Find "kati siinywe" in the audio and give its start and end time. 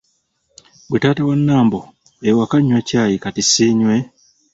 3.23-3.95